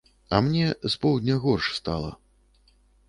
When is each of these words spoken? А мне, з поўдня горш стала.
А 0.35 0.37
мне, 0.45 0.63
з 0.87 0.89
поўдня 1.03 1.37
горш 1.45 1.69
стала. 1.81 2.11